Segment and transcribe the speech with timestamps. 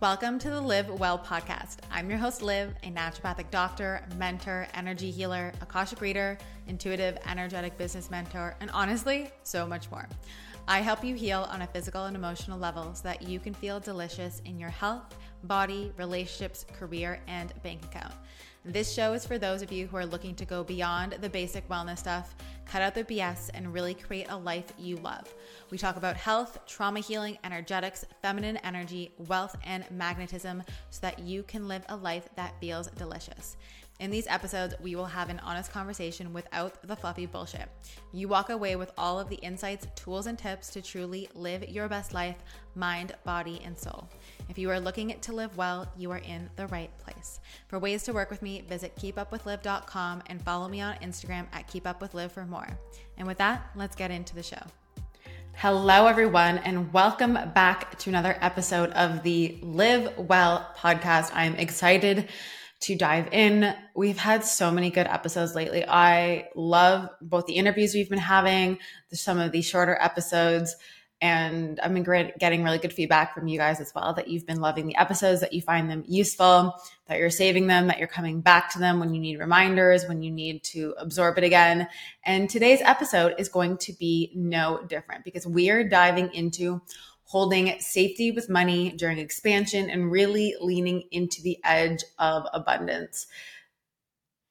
[0.00, 1.78] Welcome to the Liv Well podcast.
[1.90, 6.38] I'm your host, Liv, a naturopathic doctor, mentor, energy healer, Akashic reader,
[6.68, 10.08] intuitive, energetic business mentor, and honestly, so much more.
[10.68, 13.80] I help you heal on a physical and emotional level so that you can feel
[13.80, 18.14] delicious in your health, body, relationships, career, and bank account.
[18.64, 21.68] This show is for those of you who are looking to go beyond the basic
[21.68, 22.36] wellness stuff,
[22.68, 25.32] cut out the BS, and really create a life you love.
[25.70, 31.42] We talk about health, trauma healing, energetics, feminine energy, wealth, and magnetism so that you
[31.42, 33.56] can live a life that feels delicious.
[34.00, 37.68] In these episodes, we will have an honest conversation without the fluffy bullshit.
[38.12, 41.88] You walk away with all of the insights, tools, and tips to truly live your
[41.88, 42.36] best life,
[42.76, 44.08] mind, body, and soul.
[44.48, 47.40] If you are looking to live well, you are in the right place.
[47.66, 52.30] For ways to work with me, visit keepupwithliv.com and follow me on Instagram at keepupwithliv
[52.30, 52.68] for more.
[53.16, 54.62] And with that, let's get into the show.
[55.54, 61.32] Hello, everyone, and welcome back to another episode of the Liv Well podcast.
[61.34, 62.28] I'm excited
[62.80, 63.74] to dive in.
[63.94, 65.84] We've had so many good episodes lately.
[65.86, 68.78] I love both the interviews we've been having,
[69.12, 70.76] some of these shorter episodes,
[71.20, 74.60] and I've been getting really good feedback from you guys as well that you've been
[74.60, 76.74] loving the episodes, that you find them useful,
[77.06, 80.22] that you're saving them, that you're coming back to them when you need reminders, when
[80.22, 81.88] you need to absorb it again.
[82.24, 86.80] And today's episode is going to be no different because we're diving into
[87.28, 93.26] holding safety with money during expansion and really leaning into the edge of abundance.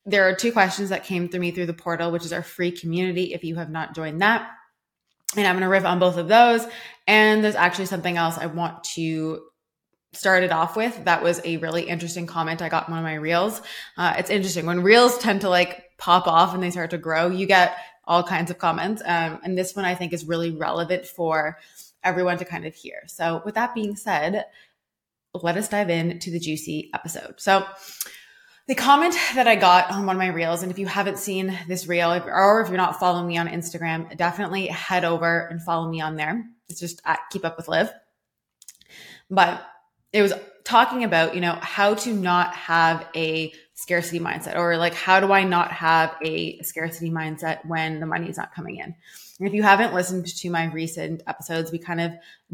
[0.06, 2.72] There are two questions that came through me through the portal, which is our free
[2.72, 3.34] community.
[3.34, 4.48] If you have not joined that,
[5.36, 6.66] and I'm going to riff on both of those.
[7.08, 9.42] And there's actually something else I want to
[10.14, 11.04] start it off with.
[11.06, 13.60] That was a really interesting comment I got one of my reels.
[13.98, 17.30] Uh, it's interesting when reels tend to like pop off and they start to grow,
[17.30, 19.02] you get all kinds of comments.
[19.04, 21.58] Um, and this one I think is really relevant for
[22.04, 23.04] everyone to kind of hear.
[23.08, 24.46] So, with that being said,
[25.34, 27.36] let us dive into the juicy episode.
[27.38, 27.66] So,
[28.68, 31.58] the comment that I got on one of my reels, and if you haven't seen
[31.70, 35.90] this reel, or if you're not following me on Instagram, definitely head over and follow
[35.90, 36.46] me on there.
[36.68, 37.90] It's just at Keep Up with Liv.
[39.30, 39.66] But
[40.12, 40.34] it was
[40.66, 45.32] talking about, you know, how to not have a scarcity mindset, or like, how do
[45.32, 48.96] I not have a scarcity mindset when the money is not coming in?
[49.40, 52.12] If you haven't listened to my recent episodes, we kind of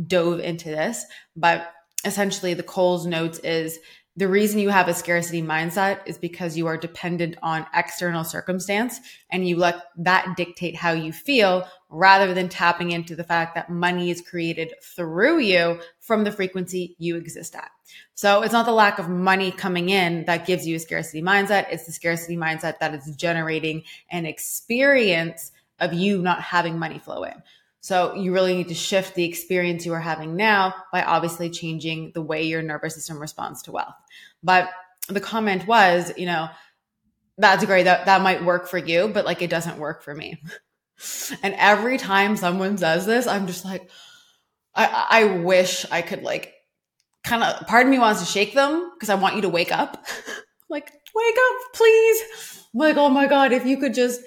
[0.08, 1.06] dove into this,
[1.36, 1.72] but
[2.06, 3.80] essentially the Coles notes is
[4.16, 9.00] the reason you have a scarcity mindset is because you are dependent on external circumstance
[9.32, 13.72] and you let that dictate how you feel rather than tapping into the fact that
[13.72, 17.72] money is created through you from the frequency you exist at.
[18.14, 21.66] So it's not the lack of money coming in that gives you a scarcity mindset.
[21.72, 25.52] It's the scarcity mindset that is generating an experience
[25.84, 27.42] of you not having money flow in.
[27.82, 32.14] So you really need to shift the experience you are having now by obviously changing
[32.14, 33.96] the way your nervous system responds to wealth.
[34.42, 34.70] But
[35.10, 36.48] the comment was, you know,
[37.38, 37.84] that's great.
[37.84, 40.42] That that might work for you, but like it doesn't work for me.
[41.44, 43.90] and every time someone says this, I'm just like,
[44.76, 46.54] I, I wish I could like
[47.24, 50.06] kind of pardon me wants to shake them because I want you to wake up.
[50.70, 52.22] like, wake up, please.
[52.74, 54.22] I'm like, oh my God, if you could just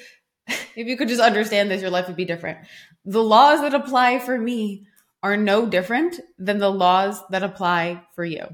[0.77, 2.59] if you could just understand this, your life would be different.
[3.05, 4.87] The laws that apply for me
[5.23, 8.47] are no different than the laws that apply for you.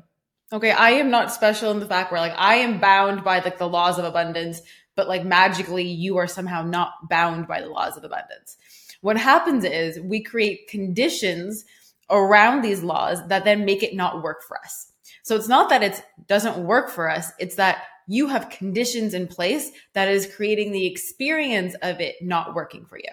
[0.52, 3.58] Okay, I am not special in the fact where like I am bound by like
[3.58, 4.60] the laws of abundance,
[4.94, 8.58] but like magically you are somehow not bound by the laws of abundance.
[9.00, 11.64] What happens is we create conditions
[12.10, 14.92] around these laws that then make it not work for us.
[15.22, 19.26] So it's not that it doesn't work for us, it's that you have conditions in
[19.26, 23.10] place that is creating the experience of it not working for you.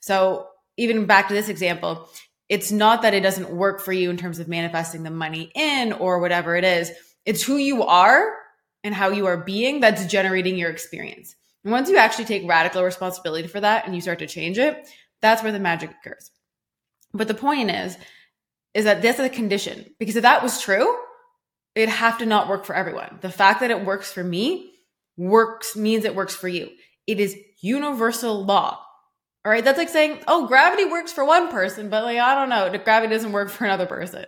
[0.00, 2.08] So even back to this example,
[2.48, 5.92] it's not that it doesn't work for you in terms of manifesting the money in
[5.92, 6.90] or whatever it is.
[7.24, 8.32] It's who you are
[8.82, 11.34] and how you are being that's generating your experience.
[11.64, 14.86] And once you actually take radical responsibility for that and you start to change it,
[15.22, 16.30] that's where the magic occurs.
[17.14, 17.96] But the point is,
[18.74, 20.94] is that this is a condition because if that was true,
[21.74, 23.18] it have to not work for everyone.
[23.20, 24.72] The fact that it works for me
[25.16, 26.70] works means it works for you.
[27.06, 28.80] It is universal law.
[29.44, 29.64] All right.
[29.64, 33.12] That's like saying, oh, gravity works for one person, but like, I don't know, gravity
[33.12, 34.24] doesn't work for another person.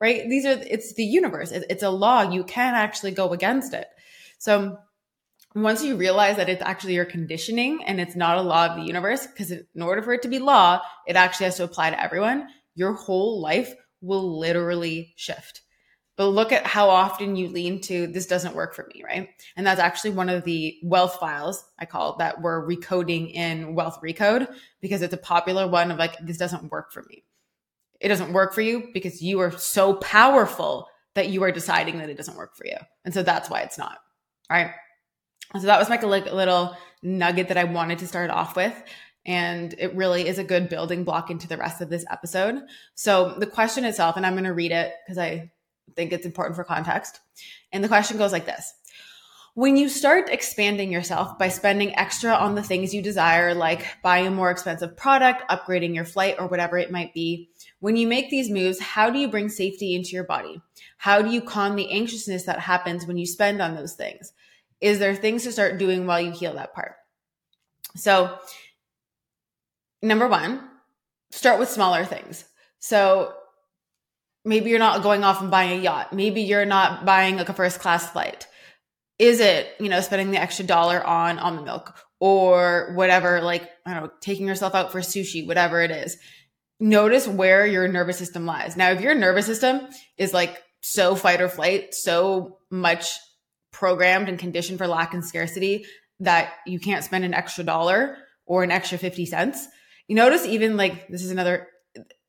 [0.00, 0.28] Right.
[0.28, 1.50] These are, it's the universe.
[1.52, 2.22] It's a law.
[2.22, 3.86] You can't actually go against it.
[4.38, 4.78] So
[5.54, 8.86] once you realize that it's actually your conditioning and it's not a law of the
[8.86, 12.00] universe, because in order for it to be law, it actually has to apply to
[12.00, 15.62] everyone, your whole life will literally shift
[16.20, 19.30] but look at how often you lean to this doesn't work for me, right?
[19.56, 24.02] And that's actually one of the wealth files I call that we're recoding in Wealth
[24.02, 24.46] Recode
[24.82, 27.24] because it's a popular one of like, this doesn't work for me.
[28.00, 32.10] It doesn't work for you because you are so powerful that you are deciding that
[32.10, 32.76] it doesn't work for you.
[33.06, 33.96] And so that's why it's not.
[34.50, 34.72] All right.
[35.54, 38.74] So that was like a little nugget that I wanted to start off with.
[39.24, 42.60] And it really is a good building block into the rest of this episode.
[42.94, 45.52] So the question itself, and I'm going to read it because I
[45.96, 47.20] think it's important for context.
[47.72, 48.72] And the question goes like this
[49.54, 54.26] when you start expanding yourself by spending extra on the things you desire, like buying
[54.26, 57.50] a more expensive product, upgrading your flight, or whatever it might be,
[57.80, 60.62] when you make these moves, how do you bring safety into your body?
[60.98, 64.32] How do you calm the anxiousness that happens when you spend on those things?
[64.80, 66.94] Is there things to start doing while you heal that part?
[67.96, 68.38] So,
[70.00, 70.62] number one,
[71.30, 72.44] start with smaller things.
[72.78, 73.34] So,
[74.44, 76.12] maybe you're not going off and buying a yacht.
[76.12, 78.46] Maybe you're not buying like a first class flight
[79.20, 83.92] is it, you know, spending the extra dollar on almond milk or whatever, like, I
[83.92, 86.16] don't know, taking yourself out for sushi, whatever it is.
[86.80, 88.78] Notice where your nervous system lies.
[88.78, 93.12] Now, if your nervous system is like so fight or flight, so much
[93.72, 95.84] programmed and conditioned for lack and scarcity
[96.20, 98.16] that you can't spend an extra dollar
[98.46, 99.68] or an extra 50 cents,
[100.08, 101.68] you notice even like this is another,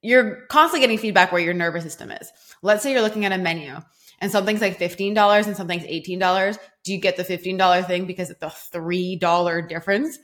[0.01, 2.31] you're constantly getting feedback where your nervous system is.
[2.62, 3.77] Let's say you're looking at a menu
[4.19, 8.44] and something's like $15 and something's $18, do you get the $15 thing because it's
[8.44, 10.19] a $3 difference?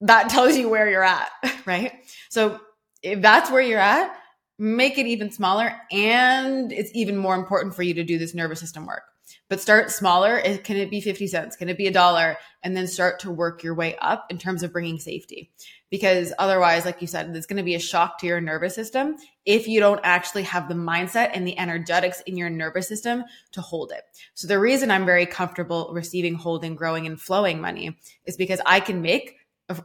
[0.00, 1.30] That tells you where you're at,
[1.66, 1.92] right?
[2.30, 2.60] So
[3.02, 4.16] if that's where you're at,
[4.58, 5.74] make it even smaller.
[5.90, 9.02] And it's even more important for you to do this nervous system work.
[9.48, 10.40] But start smaller.
[10.58, 11.56] Can it be 50 cents?
[11.56, 12.36] Can it be a dollar?
[12.62, 15.50] And then start to work your way up in terms of bringing safety.
[15.90, 19.16] Because otherwise, like you said, it's going to be a shock to your nervous system
[19.44, 23.60] if you don't actually have the mindset and the energetics in your nervous system to
[23.60, 24.02] hold it.
[24.34, 28.80] So the reason I'm very comfortable receiving, holding, growing, and flowing money is because I
[28.80, 29.34] can make,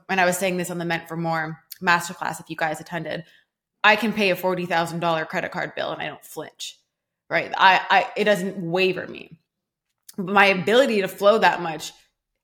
[0.09, 3.23] and I was saying this on the Meant for More masterclass, if you guys attended,
[3.83, 6.79] I can pay a $40,000 credit card bill and I don't flinch,
[7.29, 7.51] right?
[7.57, 9.39] I, I, it doesn't waver me
[10.17, 11.91] my ability to flow that much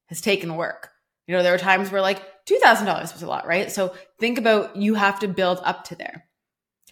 [0.07, 0.89] has taken work.
[1.27, 3.71] You know, there were times where like $2,000 was a lot, right?
[3.71, 6.25] So think about you have to build up to there.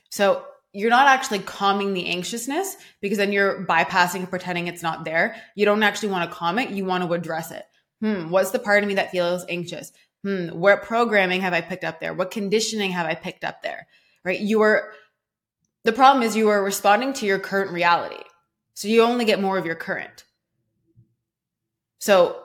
[0.10, 5.04] So you're not actually calming the anxiousness because then you're bypassing and pretending it's not
[5.04, 5.36] there.
[5.56, 6.70] You don't actually want to calm it.
[6.70, 7.66] You want to address it.
[8.02, 9.92] Hmm, what's the part of me that feels anxious?
[10.24, 12.14] Hmm, what programming have I picked up there?
[12.14, 13.88] What conditioning have I picked up there?
[14.24, 14.40] Right?
[14.40, 14.92] You are,
[15.84, 18.24] the problem is you are responding to your current reality.
[18.74, 20.24] So you only get more of your current.
[22.00, 22.42] So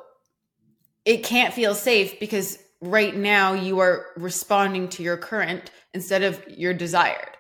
[1.05, 6.43] it can't feel safe because right now you are responding to your current instead of
[6.49, 7.37] your desired.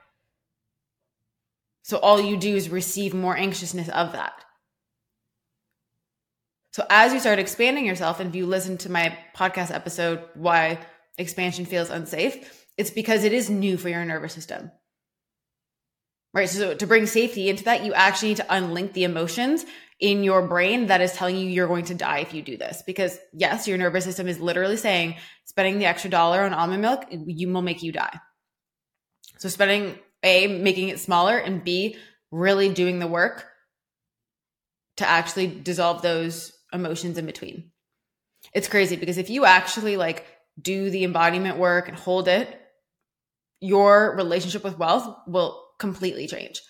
[1.82, 4.32] So all you do is receive more anxiousness of that.
[6.72, 10.78] So as you start expanding yourself, and if you listen to my podcast episode, Why
[11.18, 14.72] Expansion Feels Unsafe, it's because it is new for your nervous system.
[16.34, 16.48] Right.
[16.48, 19.64] So to bring safety into that, you actually need to unlink the emotions
[20.00, 22.82] in your brain that is telling you you're going to die if you do this.
[22.84, 25.14] Because yes, your nervous system is literally saying
[25.44, 28.18] spending the extra dollar on almond milk, you will make you die.
[29.38, 31.96] So spending A, making it smaller and B,
[32.32, 33.46] really doing the work
[34.96, 37.70] to actually dissolve those emotions in between.
[38.52, 40.26] It's crazy because if you actually like
[40.60, 42.60] do the embodiment work and hold it,
[43.60, 46.60] your relationship with wealth will completely change.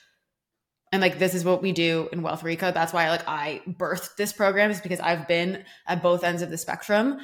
[0.92, 4.14] And like this is what we do in Wealth Recode that's why like i birthed
[4.16, 7.18] this program is because i've been at both ends of the spectrum.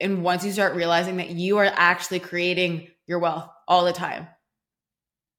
[0.00, 4.28] And once you start realizing that you are actually creating your wealth all the time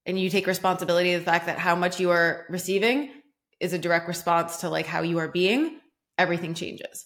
[0.06, 3.12] and you take responsibility of the fact that how much you are receiving
[3.60, 5.80] is a direct response to like how you are being
[6.18, 7.06] everything changes.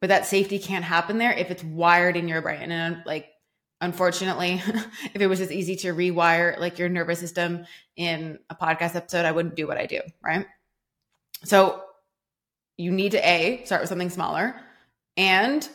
[0.00, 2.70] But that safety can't happen there if it's wired in your brain.
[2.70, 3.28] And like
[3.84, 4.62] unfortunately
[5.14, 7.64] if it was as easy to rewire like your nervous system
[7.96, 10.46] in a podcast episode i wouldn't do what i do right?
[11.44, 11.82] So
[12.76, 14.56] you need to a start with something smaller
[15.16, 15.68] and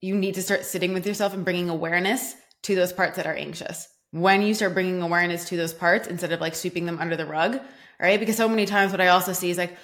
[0.00, 3.34] you need to start sitting with yourself and bringing awareness to those parts that are
[3.34, 3.88] anxious.
[4.12, 7.26] When you start bringing awareness to those parts instead of like sweeping them under the
[7.26, 7.60] rug
[7.98, 8.20] right?
[8.20, 9.76] Because so many times what i also see is like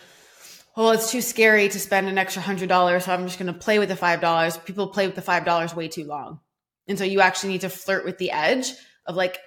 [0.74, 3.58] well, it's too scary to spend an extra hundred dollars, so I'm just going to
[3.58, 4.56] play with the five dollars.
[4.56, 6.40] People play with the five dollars way too long,
[6.88, 8.72] and so you actually need to flirt with the edge
[9.06, 9.38] of like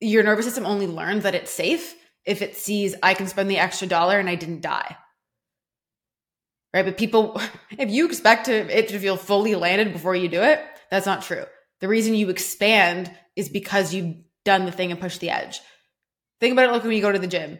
[0.00, 1.94] your nervous system only learns that it's safe
[2.24, 4.96] if it sees I can spend the extra dollar and I didn't die.
[6.74, 6.84] Right?
[6.84, 7.40] But people,
[7.78, 11.22] if you expect to, it to feel fully landed before you do it, that's not
[11.22, 11.44] true.
[11.80, 15.60] The reason you expand is because you've done the thing and pushed the edge.
[16.40, 17.58] Think about it like when you go to the gym.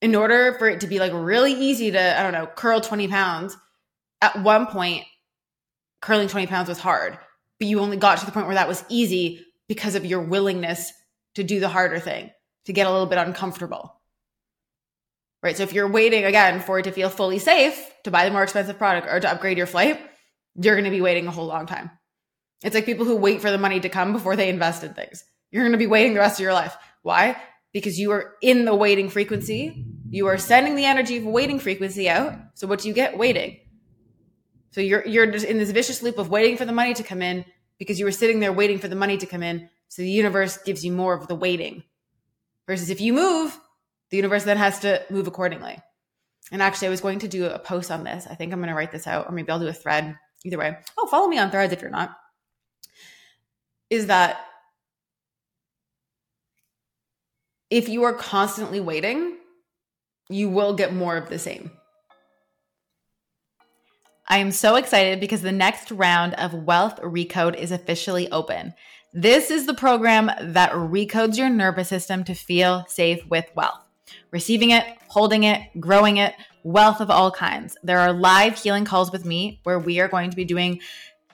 [0.00, 3.08] In order for it to be like really easy to, I don't know, curl 20
[3.08, 3.56] pounds,
[4.22, 5.04] at one point,
[6.00, 7.18] curling 20 pounds was hard
[7.60, 10.92] but you only got to the point where that was easy because of your willingness
[11.36, 12.30] to do the harder thing,
[12.64, 13.94] to get a little bit uncomfortable.
[15.42, 15.56] right?
[15.56, 18.42] So if you're waiting again for it to feel fully safe to buy the more
[18.42, 20.00] expensive product or to upgrade your flight,
[20.56, 21.90] you're going to be waiting a whole long time.
[22.62, 25.24] It's like people who wait for the money to come before they invest in things.
[25.50, 26.76] You're going to be waiting the rest of your life.
[27.02, 27.40] Why?
[27.72, 29.86] Because you are in the waiting frequency.
[30.08, 32.34] You are sending the energy of waiting frequency out.
[32.54, 33.16] So what do you get?
[33.16, 33.58] Waiting.
[34.70, 37.22] So you're you're just in this vicious loop of waiting for the money to come
[37.22, 37.44] in
[37.78, 39.68] because you were sitting there waiting for the money to come in.
[39.88, 41.82] So the universe gives you more of the waiting.
[42.66, 43.58] Versus if you move,
[44.10, 45.78] the universe then has to move accordingly.
[46.52, 48.26] And actually, I was going to do a post on this.
[48.28, 50.16] I think I'm going to write this out, or maybe I'll do a thread.
[50.44, 50.76] Either way.
[50.96, 52.16] Oh, follow me on threads if you're not.
[53.90, 54.38] Is that
[57.68, 59.36] if you are constantly waiting,
[60.28, 61.70] you will get more of the same.
[64.30, 68.74] I am so excited because the next round of Wealth Recode is officially open.
[69.12, 73.80] This is the program that recodes your nervous system to feel safe with wealth.
[74.30, 77.76] Receiving it, holding it, growing it, wealth of all kinds.
[77.82, 80.80] There are live healing calls with me where we are going to be doing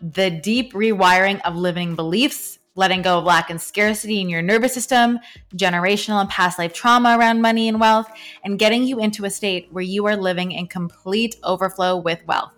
[0.00, 4.72] the deep rewiring of limiting beliefs, letting go of lack and scarcity in your nervous
[4.72, 5.18] system,
[5.54, 8.10] generational and past life trauma around money and wealth,
[8.42, 12.55] and getting you into a state where you are living in complete overflow with wealth.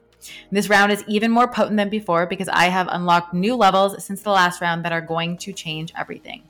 [0.50, 4.23] This round is even more potent than before because I have unlocked new levels since
[4.23, 6.42] the last round that are going to change everything.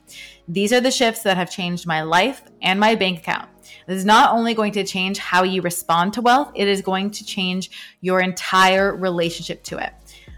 [0.47, 3.49] These are the shifts that have changed my life and my bank account.
[3.87, 7.11] This is not only going to change how you respond to wealth, it is going
[7.13, 7.71] to change
[8.01, 9.93] your entire relationship to it.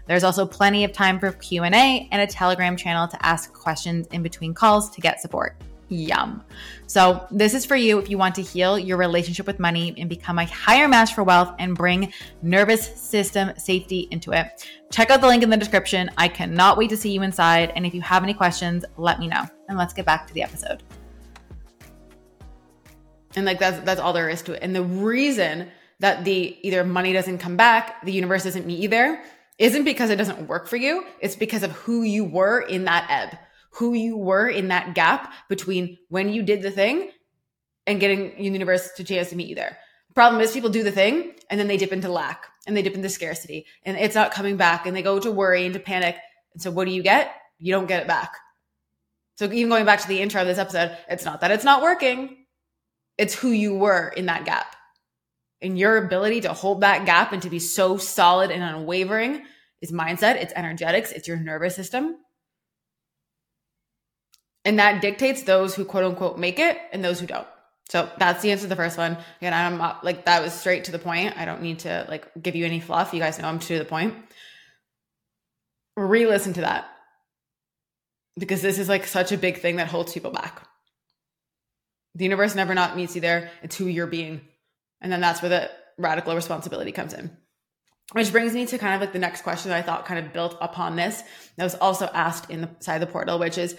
[0.07, 4.23] There's also plenty of time for Q&A and a Telegram channel to ask questions in
[4.23, 5.55] between calls to get support.
[5.91, 6.41] Yum.
[6.87, 10.09] So, this is for you if you want to heal your relationship with money and
[10.09, 14.65] become a higher match for wealth and bring nervous system safety into it.
[14.89, 16.09] Check out the link in the description.
[16.17, 17.73] I cannot wait to see you inside.
[17.75, 19.43] And if you have any questions, let me know.
[19.67, 20.81] And let's get back to the episode.
[23.35, 24.59] And like that's that's all there is to it.
[24.61, 25.69] And the reason
[25.99, 29.23] that the either money doesn't come back, the universe doesn't meet you there,
[29.59, 31.05] isn't because it doesn't work for you.
[31.19, 33.37] It's because of who you were in that ebb
[33.71, 37.11] who you were in that gap between when you did the thing
[37.87, 39.77] and getting the universe to chance to meet you there.
[40.13, 42.95] Problem is people do the thing and then they dip into lack and they dip
[42.95, 46.17] into scarcity and it's not coming back and they go to worry and to panic.
[46.53, 47.33] And so what do you get?
[47.59, 48.35] You don't get it back.
[49.37, 51.81] So even going back to the intro of this episode, it's not that it's not
[51.81, 52.45] working.
[53.17, 54.75] It's who you were in that gap.
[55.61, 59.43] And your ability to hold that gap and to be so solid and unwavering
[59.79, 62.17] is mindset, it's energetics, it's your nervous system.
[64.63, 67.47] And that dictates those who quote unquote make it and those who don't.
[67.89, 69.17] So that's the answer to the first one.
[69.39, 71.37] Again, I'm not, like that was straight to the point.
[71.37, 73.13] I don't need to like give you any fluff.
[73.13, 74.15] You guys know I'm to the point.
[75.97, 76.89] Re-listen to that.
[78.39, 80.65] Because this is like such a big thing that holds people back.
[82.15, 83.51] The universe never not meets you there.
[83.61, 84.41] It's who you're being.
[85.01, 87.35] And then that's where the radical responsibility comes in.
[88.13, 90.33] Which brings me to kind of like the next question that I thought kind of
[90.33, 91.23] built upon this
[91.57, 93.75] that was also asked inside the the portal, which is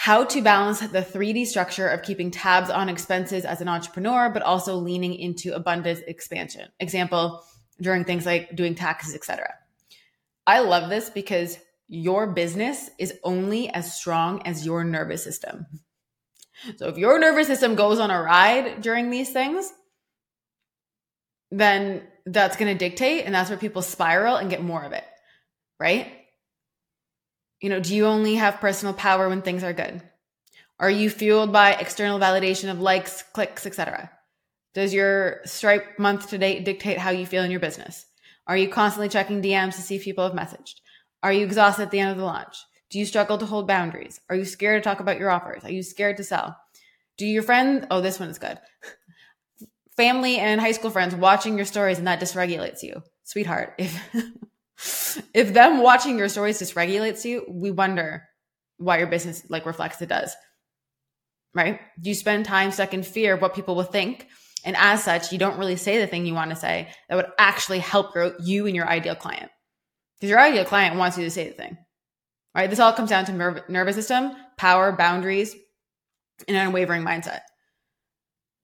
[0.00, 4.40] how to balance the 3D structure of keeping tabs on expenses as an entrepreneur, but
[4.40, 6.70] also leaning into abundance expansion.
[6.80, 7.44] Example,
[7.82, 9.52] during things like doing taxes, etc.
[10.46, 15.66] I love this because your business is only as strong as your nervous system.
[16.78, 19.70] So if your nervous system goes on a ride during these things,
[21.50, 25.04] then that's going to dictate and that's where people spiral and get more of it,
[25.78, 26.19] right?
[27.60, 30.02] You know, do you only have personal power when things are good?
[30.78, 34.10] Are you fueled by external validation of likes, clicks, etc.?
[34.72, 38.06] Does your Stripe month to date dictate how you feel in your business?
[38.46, 40.76] Are you constantly checking DMs to see if people have messaged?
[41.22, 42.56] Are you exhausted at the end of the launch?
[42.90, 44.20] Do you struggle to hold boundaries?
[44.30, 45.64] Are you scared to talk about your offers?
[45.64, 46.56] Are you scared to sell?
[47.18, 48.58] Do your friends, oh, this one is good.
[49.96, 53.02] Family and high school friends watching your stories and that dysregulates you.
[53.24, 54.00] Sweetheart, if
[55.34, 58.24] if them watching your stories dysregulates you, we wonder
[58.78, 60.34] why your business like reflects it does.
[61.54, 61.80] Right?
[62.00, 64.26] You spend time stuck in fear of what people will think.
[64.64, 67.30] And as such, you don't really say the thing you want to say that would
[67.38, 69.50] actually help grow you and your ideal client.
[70.16, 71.76] Because your ideal client wants you to say the thing.
[72.54, 72.70] Right?
[72.70, 75.54] This all comes down to nerv- nervous system, power, boundaries,
[76.46, 77.40] and an unwavering mindset.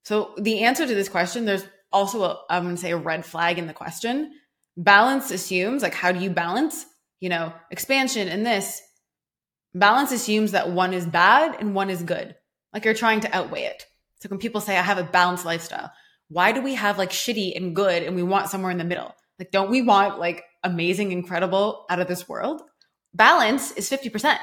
[0.05, 3.25] So the answer to this question, there's also a, I'm going to say a red
[3.25, 4.33] flag in the question
[4.77, 6.87] balance assumes like how do you balance?
[7.21, 8.83] You know expansion and this.
[9.75, 12.35] Balance assumes that one is bad and one is good.
[12.73, 13.85] Like you're trying to outweigh it.
[14.21, 15.93] So when people say i have a balanced lifestyle
[16.29, 19.15] why do we have like shitty and good and we want somewhere in the middle?
[19.39, 22.63] Like don't we want like amazing incredible out of this world?
[23.15, 24.39] Balance is 50%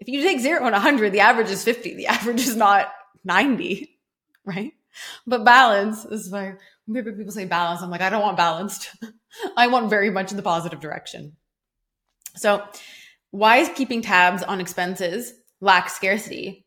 [0.00, 2.92] if you take 0 and 100 the average is 50 the average is not
[3.24, 3.88] 90
[4.44, 4.72] right
[5.26, 6.54] but balance is why
[6.92, 7.82] people say balance.
[7.82, 8.90] I'm like, I don't want balanced.
[9.56, 11.36] I want very much in the positive direction.
[12.36, 12.62] So,
[13.30, 16.66] why is keeping tabs on expenses lack scarcity?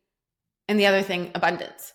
[0.67, 1.93] And the other thing, abundance,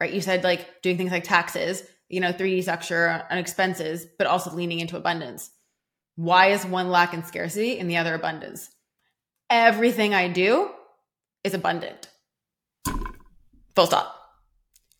[0.00, 0.12] right?
[0.12, 4.52] You said like doing things like taxes, you know, 3D structure on expenses, but also
[4.52, 5.50] leaning into abundance.
[6.16, 8.68] Why is one lack in scarcity and the other abundance?
[9.48, 10.70] Everything I do
[11.42, 12.08] is abundant.
[13.74, 14.21] Full stop.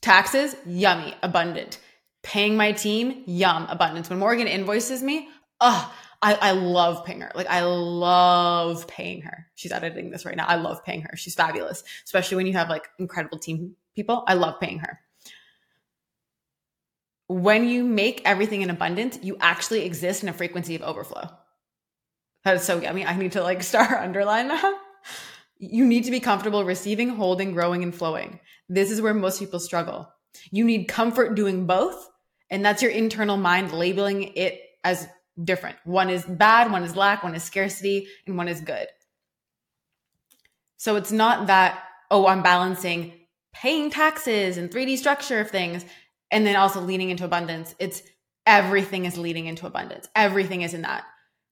[0.03, 1.79] Taxes, yummy, abundant.
[2.23, 4.11] Paying my team, yum, abundance.
[4.11, 5.29] When Morgan invoices me,
[5.61, 7.33] oh, I, I love paying her.
[7.35, 9.47] Like I love paying her.
[9.55, 10.47] She's editing this right now.
[10.47, 11.17] I love paying her.
[11.17, 14.25] She's fabulous, especially when you have like incredible team people.
[14.27, 15.01] I love paying her.
[17.27, 21.29] When you make everything in abundance, you actually exist in a frequency of overflow.
[22.45, 23.05] That is so yummy.
[23.05, 24.79] I need to like star underline that.
[25.65, 28.41] You need to be comfortable receiving, holding, growing, and flowing.
[28.69, 30.09] This is where most people struggle.
[30.51, 32.09] You need comfort doing both.
[32.51, 35.07] And that's your internal mind labeling it as
[35.43, 35.77] different.
[35.85, 38.89] One is bad, one is lack, one is scarcity, and one is good.
[40.79, 43.13] So it's not that, oh, I'm balancing
[43.53, 45.85] paying taxes and 3D structure of things
[46.31, 47.75] and then also leaning into abundance.
[47.79, 48.03] It's
[48.47, 50.09] everything is leading into abundance.
[50.17, 51.05] Everything is in that.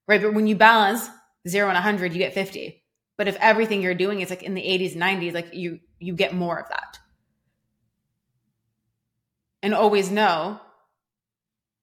[0.09, 0.21] Right.
[0.21, 1.09] But when you balance
[1.47, 2.80] zero and 100, you get 50.
[3.21, 6.33] But if everything you're doing is like in the 80s, 90s, like you, you get
[6.33, 6.99] more of that.
[9.63, 10.59] And always know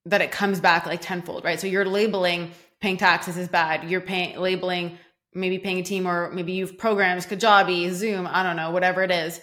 [0.05, 1.59] that it comes back like tenfold, right?
[1.59, 3.87] So you're labeling paying taxes is bad.
[3.87, 4.97] You're paying labeling
[5.31, 9.11] maybe paying a team or maybe you've programs, Kajabi, Zoom, I don't know, whatever it
[9.11, 9.39] is.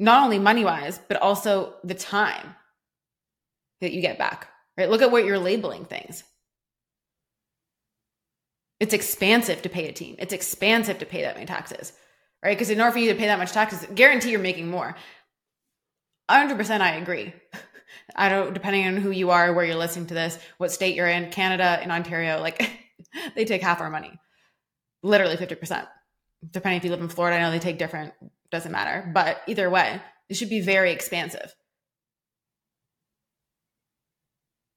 [0.00, 2.56] Not only money wise, but also the time
[3.80, 4.90] that you get back, right?
[4.90, 6.24] Look at what you're labeling things.
[8.78, 10.16] It's expansive to pay a team.
[10.18, 11.92] It's expansive to pay that many taxes,
[12.42, 12.56] right?
[12.56, 14.94] Because in order for you to pay that much taxes, guarantee you're making more.
[16.30, 17.32] 100% I agree.
[18.16, 21.08] I don't, depending on who you are, where you're listening to this, what state you're
[21.08, 22.70] in, Canada and Ontario, like
[23.34, 24.18] they take half our money,
[25.02, 25.86] literally 50%.
[26.50, 28.12] Depending if you live in Florida, I know they take different,
[28.50, 29.10] doesn't matter.
[29.12, 31.54] But either way, it should be very expansive.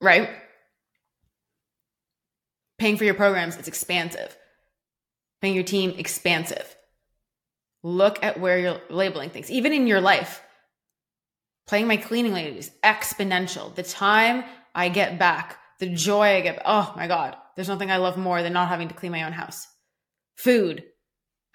[0.02, 0.30] Right?
[2.80, 4.36] Paying for your programs, it's expansive.
[5.42, 6.76] Paying your team, expansive.
[7.84, 10.42] Look at where you're labeling things, even in your life
[11.70, 13.74] playing my cleaning ladies, exponential.
[13.76, 17.98] The time I get back, the joy I get, oh my God, there's nothing I
[17.98, 19.68] love more than not having to clean my own house.
[20.36, 20.84] Food,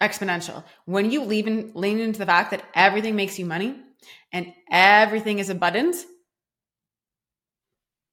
[0.01, 0.63] exponential.
[0.85, 3.77] When you lean, in, lean into the fact that everything makes you money
[4.31, 6.05] and everything is abundance,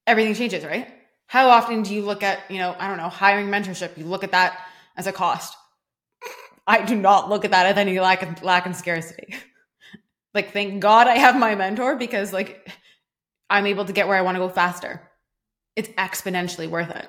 [0.07, 0.91] everything changes, right?
[1.31, 3.97] How often do you look at, you know, I don't know, hiring mentorship?
[3.97, 4.59] You look at that
[4.97, 5.55] as a cost.
[6.67, 9.33] I do not look at that as any lack of lack and scarcity.
[10.33, 12.65] Like, thank God I have my mentor because, like,
[13.49, 15.01] I'm able to get where I want to go faster.
[15.75, 17.05] It's exponentially worth it.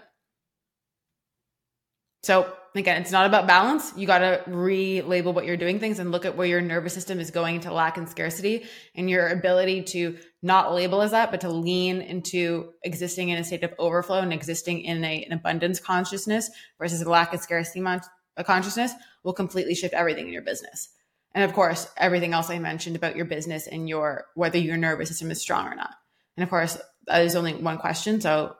[2.24, 3.92] So, again, it's not about balance.
[3.96, 7.20] You got to relabel what you're doing things and look at where your nervous system
[7.20, 11.42] is going to lack and scarcity and your ability to not label as that, but
[11.42, 15.80] to lean into existing in a state of overflow and existing in a, an abundance
[15.80, 20.88] consciousness versus a lack and scarcity uh, consciousness will completely shift everything in your business.
[21.34, 25.08] And of course, everything else I mentioned about your business and your whether your nervous
[25.08, 25.94] system is strong or not.
[26.36, 28.20] And of course, that is only one question.
[28.20, 28.56] So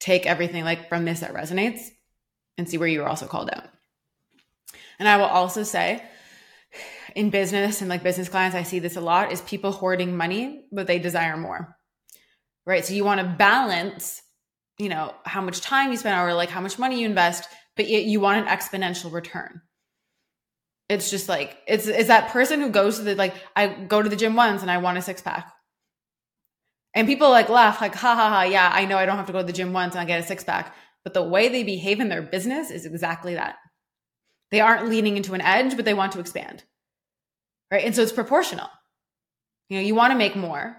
[0.00, 1.90] take everything like from this that resonates
[2.58, 3.64] and see where you are also called out.
[4.98, 6.02] And I will also say
[7.14, 10.66] in business and like business clients, I see this a lot is people hoarding money,
[10.70, 11.76] but they desire more.
[12.66, 12.84] Right.
[12.84, 14.20] So you want to balance,
[14.78, 17.88] you know, how much time you spend or like how much money you invest, but
[17.88, 19.62] yet you want an exponential return
[20.88, 24.08] it's just like it's it's that person who goes to the like I go to
[24.08, 25.52] the gym once and I want a six pack.
[26.94, 29.32] And people like laugh like ha ha ha yeah I know I don't have to
[29.32, 30.74] go to the gym once and I get a six pack.
[31.04, 33.56] But the way they behave in their business is exactly that.
[34.50, 36.64] They aren't leaning into an edge, but they want to expand.
[37.70, 37.84] Right?
[37.84, 38.68] And so it's proportional.
[39.68, 40.76] You know, you want to make more,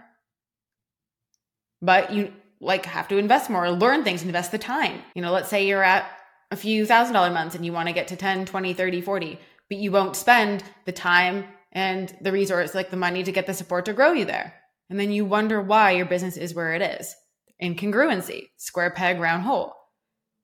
[1.82, 5.02] but you like have to invest more, learn things, invest the time.
[5.14, 6.10] You know, let's say you're at
[6.52, 9.40] a few thousand dollar months and you want to get to 10, 20, 30, 40
[9.70, 13.54] but you won't spend the time and the resource, like the money to get the
[13.54, 14.56] support to grow you there.
[14.90, 17.16] And then you wonder why your business is where it is.
[17.62, 19.76] Incongruency, square peg, round hole.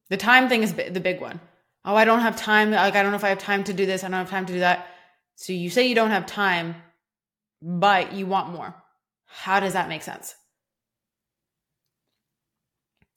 [0.09, 1.39] The time thing is the big one.
[1.83, 2.71] Oh, I don't have time.
[2.71, 4.03] Like, I don't know if I have time to do this.
[4.03, 4.87] I don't have time to do that.
[5.35, 6.75] So you say you don't have time,
[7.61, 8.75] but you want more.
[9.25, 10.35] How does that make sense?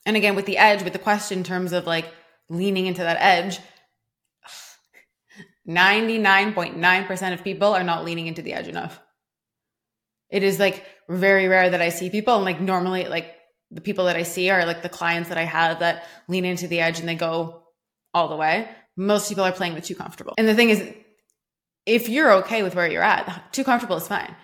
[0.04, 2.12] And again, with the edge, with the question in terms of like
[2.48, 3.60] leaning into that edge,
[5.68, 9.00] 99.9% of people are not leaning into the edge enough.
[10.30, 13.34] It is like very rare that I see people and like normally like
[13.70, 16.68] the people that I see are like the clients that I have that lean into
[16.68, 17.62] the edge and they go
[18.14, 18.68] all the way.
[18.96, 20.34] Most people are playing with too comfortable.
[20.38, 20.82] And the thing is,
[21.86, 24.34] if you're okay with where you're at, too comfortable is fine.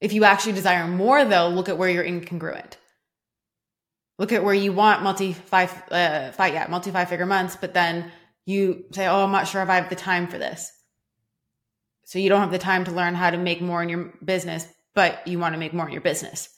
[0.00, 2.76] If you actually desire more, though, look at where you're incongruent.
[4.18, 7.74] Look at where you want multi five, uh, five, yeah, multi five figure months, but
[7.74, 8.10] then
[8.46, 10.70] you say, "Oh, I'm not sure if I have the time for this."
[12.04, 14.66] So you don't have the time to learn how to make more in your business,
[14.94, 16.48] but you want to make more in your business.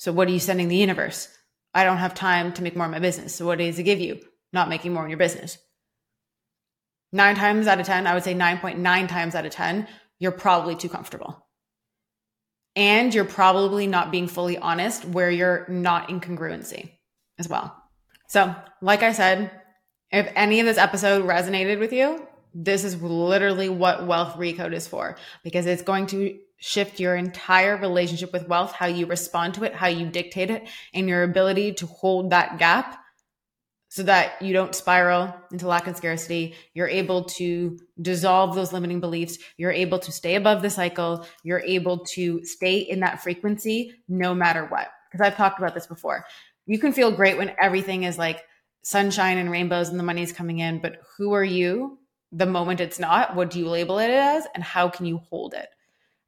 [0.00, 1.28] So what are you sending the universe?
[1.74, 3.34] I don't have time to make more in my business.
[3.34, 4.18] So what does it give you?
[4.50, 5.58] Not making more in your business.
[7.12, 9.86] Nine times out of 10, I would say 9.9 times out of 10,
[10.18, 11.46] you're probably too comfortable.
[12.74, 16.92] And you're probably not being fully honest where you're not in congruency
[17.38, 17.76] as well.
[18.26, 19.50] So, like I said,
[20.10, 24.88] if any of this episode resonated with you, this is literally what Wealth Recode is
[24.88, 29.64] for because it's going to shift your entire relationship with wealth, how you respond to
[29.64, 32.98] it, how you dictate it, and your ability to hold that gap
[33.88, 36.54] so that you don't spiral into lack and scarcity.
[36.74, 39.38] You're able to dissolve those limiting beliefs.
[39.56, 41.26] You're able to stay above the cycle.
[41.42, 44.88] You're able to stay in that frequency no matter what.
[45.10, 46.24] Because I've talked about this before.
[46.66, 48.44] You can feel great when everything is like
[48.82, 51.98] sunshine and rainbows and the money's coming in, but who are you
[52.30, 53.34] the moment it's not?
[53.34, 54.46] What do you label it as?
[54.54, 55.68] And how can you hold it?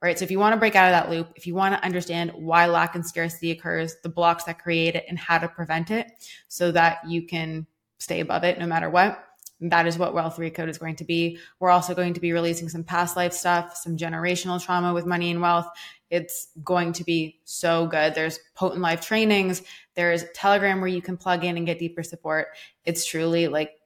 [0.02, 0.18] Right?
[0.18, 2.32] So if you want to break out of that loop, if you want to understand
[2.34, 6.10] why lack and scarcity occurs, the blocks that create it, and how to prevent it
[6.48, 7.66] so that you can
[7.98, 9.24] stay above it no matter what,
[9.60, 11.38] that is what Wealth Recode is going to be.
[11.60, 15.30] We're also going to be releasing some past life stuff, some generational trauma with money
[15.30, 15.68] and wealth.
[16.10, 18.14] It's going to be so good.
[18.14, 19.62] There's potent life trainings.
[19.94, 22.48] There's Telegram where you can plug in and get deeper support.
[22.84, 23.78] It's truly like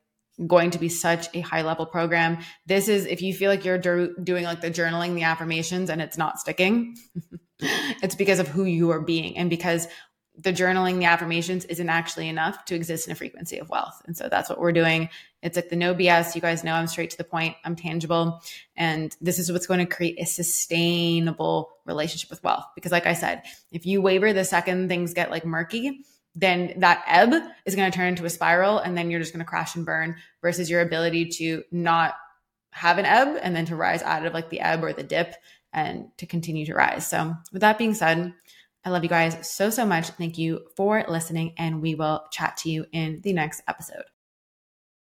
[0.45, 2.39] going to be such a high level program.
[2.67, 6.03] This is if you feel like you're do- doing like the journaling, the affirmations, and
[6.03, 6.97] it's not sticking,
[7.61, 9.89] it's because of who you are being and because
[10.39, 14.03] the journaling, the affirmations isn't actually enough to exist in a frequency of wealth.
[14.07, 15.09] And so that's what we're doing.
[15.43, 16.35] It's like the no BS.
[16.35, 18.43] You guys know I'm straight to the point, I'm tangible.
[18.77, 22.67] And this is what's going to create a sustainable relationship with wealth.
[22.75, 26.05] Because, like I said, if you waver the second things get like murky,
[26.37, 27.33] then that ebb
[27.65, 29.87] is going to turn into a spiral and then you're just going to crash and
[29.87, 32.15] burn versus your ability to not
[32.71, 35.35] have an ebb and then to rise out of like the ebb or the dip
[35.73, 37.09] and to continue to rise.
[37.09, 38.33] So, with that being said,
[38.85, 40.11] I love you guys so, so much.
[40.11, 44.05] Thank you for listening, and we will chat to you in the next episode.